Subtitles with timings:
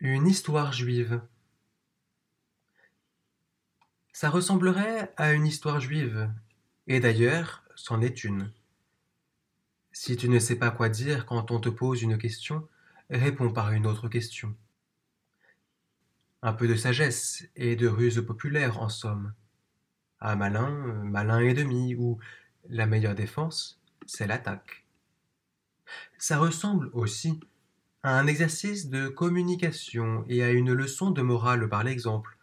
[0.00, 1.22] Une histoire juive.
[4.12, 6.30] Ça ressemblerait à une histoire juive,
[6.86, 8.52] et d'ailleurs, c'en est une.
[9.92, 12.68] Si tu ne sais pas quoi dire quand on te pose une question,
[13.08, 14.54] réponds par une autre question.
[16.42, 19.32] Un peu de sagesse et de ruse populaire, en somme.
[20.20, 20.68] À malin,
[21.04, 22.18] malin et demi, ou
[22.68, 24.84] la meilleure défense, c'est l'attaque.
[26.18, 27.40] Ça ressemble aussi
[28.06, 32.38] à un exercice de communication et à une leçon de morale par l'exemple,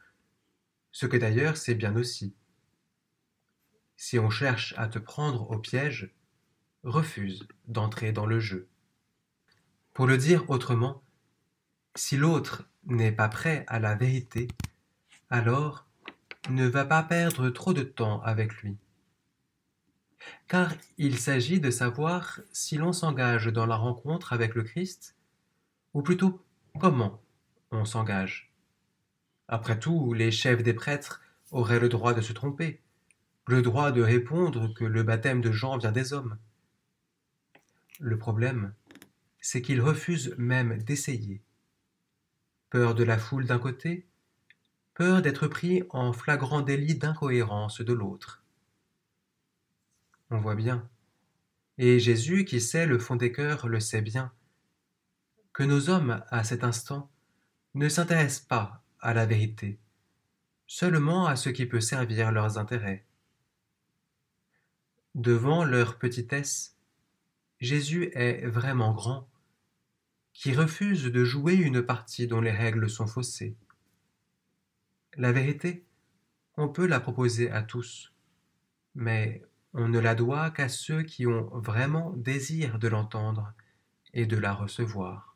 [0.91, 2.35] ce que d'ailleurs c'est bien aussi.
[3.95, 6.13] Si on cherche à te prendre au piège,
[6.83, 8.67] refuse d'entrer dans le jeu.
[9.93, 11.01] Pour le dire autrement,
[11.95, 14.49] si l'autre n'est pas prêt à la vérité,
[15.29, 15.87] alors
[16.49, 18.75] ne va pas perdre trop de temps avec lui.
[20.49, 25.15] Car il s'agit de savoir si l'on s'engage dans la rencontre avec le Christ
[25.93, 26.41] ou plutôt
[26.79, 27.21] comment
[27.71, 28.51] on s'engage?
[29.47, 32.81] Après tout, les chefs des prêtres auraient le droit de se tromper,
[33.47, 36.37] le droit de répondre que le baptême de Jean vient des hommes.
[37.99, 38.73] Le problème,
[39.39, 41.41] c'est qu'ils refusent même d'essayer.
[42.69, 44.07] Peur de la foule d'un côté,
[44.93, 48.43] peur d'être pris en flagrant délit d'incohérence de l'autre.
[50.31, 50.89] On voit bien.
[51.77, 54.31] Et Jésus, qui sait le fond des cœurs, le sait bien
[55.53, 57.11] que nos hommes, à cet instant,
[57.75, 59.79] ne s'intéressent pas à la vérité,
[60.65, 63.05] seulement à ce qui peut servir leurs intérêts.
[65.13, 66.75] Devant leur petitesse,
[67.59, 69.29] Jésus est vraiment grand,
[70.33, 73.55] qui refuse de jouer une partie dont les règles sont faussées.
[75.15, 75.85] La vérité,
[76.57, 78.11] on peut la proposer à tous,
[78.95, 79.43] mais
[79.73, 83.53] on ne la doit qu'à ceux qui ont vraiment désir de l'entendre
[84.13, 85.32] et de la recevoir.